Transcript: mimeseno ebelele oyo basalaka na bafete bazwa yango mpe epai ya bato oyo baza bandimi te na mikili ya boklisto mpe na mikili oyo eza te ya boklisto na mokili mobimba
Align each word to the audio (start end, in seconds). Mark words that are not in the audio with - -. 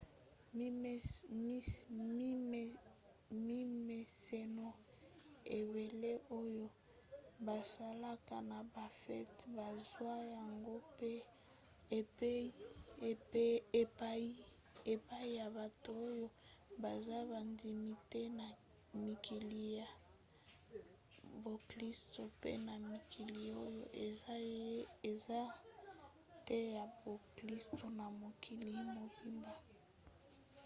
mimeseno 3.47 4.67
ebelele 5.57 6.13
oyo 6.39 6.67
basalaka 7.45 8.35
na 8.51 8.59
bafete 8.73 9.41
bazwa 9.57 10.13
yango 10.33 10.73
mpe 13.03 13.45
epai 13.81 15.29
ya 15.37 15.47
bato 15.57 15.89
oyo 16.09 16.27
baza 16.81 17.17
bandimi 17.31 17.93
te 18.11 18.21
na 18.39 18.47
mikili 19.05 19.61
ya 19.77 19.87
boklisto 21.43 22.21
mpe 22.35 22.51
na 22.67 22.75
mikili 22.91 23.41
oyo 23.65 23.83
eza 25.11 25.41
te 26.47 26.57
ya 26.77 26.85
boklisto 27.03 27.85
na 27.99 28.05
mokili 28.21 28.71
mobimba 28.93 29.53